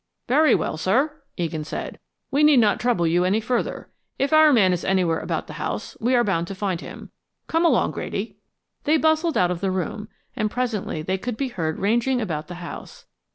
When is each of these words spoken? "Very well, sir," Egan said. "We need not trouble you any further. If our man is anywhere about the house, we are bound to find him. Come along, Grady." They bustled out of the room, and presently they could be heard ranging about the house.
"Very 0.27 0.55
well, 0.55 0.77
sir," 0.77 1.21
Egan 1.37 1.63
said. 1.63 1.99
"We 2.31 2.41
need 2.41 2.57
not 2.57 2.79
trouble 2.79 3.05
you 3.05 3.23
any 3.23 3.39
further. 3.39 3.91
If 4.17 4.33
our 4.33 4.51
man 4.51 4.73
is 4.73 4.83
anywhere 4.83 5.19
about 5.19 5.45
the 5.45 5.53
house, 5.61 5.95
we 5.99 6.15
are 6.15 6.23
bound 6.23 6.47
to 6.47 6.55
find 6.55 6.81
him. 6.81 7.11
Come 7.45 7.63
along, 7.65 7.91
Grady." 7.91 8.37
They 8.85 8.97
bustled 8.97 9.37
out 9.37 9.51
of 9.51 9.61
the 9.61 9.69
room, 9.69 10.07
and 10.35 10.49
presently 10.49 11.03
they 11.03 11.19
could 11.19 11.37
be 11.37 11.49
heard 11.49 11.77
ranging 11.77 12.19
about 12.19 12.47
the 12.47 12.55
house. 12.65 13.05